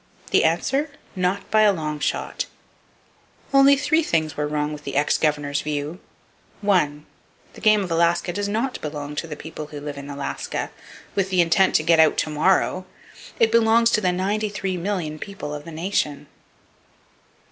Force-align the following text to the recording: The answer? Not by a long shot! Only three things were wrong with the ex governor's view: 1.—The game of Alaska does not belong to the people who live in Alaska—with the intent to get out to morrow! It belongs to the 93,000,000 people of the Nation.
The 0.31 0.43
answer? 0.43 0.89
Not 1.15 1.51
by 1.51 1.61
a 1.61 1.71
long 1.71 1.99
shot! 1.99 2.47
Only 3.53 3.77
three 3.77 4.01
things 4.01 4.35
were 4.35 4.47
wrong 4.47 4.73
with 4.73 4.83
the 4.83 4.95
ex 4.95 5.15
governor's 5.15 5.61
view: 5.61 5.99
1.—The 6.65 7.61
game 7.61 7.83
of 7.83 7.91
Alaska 7.91 8.33
does 8.33 8.49
not 8.49 8.81
belong 8.81 9.13
to 9.17 9.27
the 9.27 9.35
people 9.35 9.67
who 9.67 9.79
live 9.79 9.99
in 9.99 10.09
Alaska—with 10.09 11.29
the 11.29 11.41
intent 11.41 11.75
to 11.75 11.83
get 11.83 11.99
out 11.99 12.17
to 12.17 12.31
morrow! 12.31 12.87
It 13.39 13.51
belongs 13.51 13.91
to 13.91 14.01
the 14.01 14.07
93,000,000 14.07 15.19
people 15.21 15.53
of 15.53 15.65
the 15.65 15.71
Nation. 15.71 16.25